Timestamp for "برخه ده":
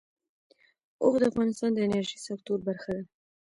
2.67-3.03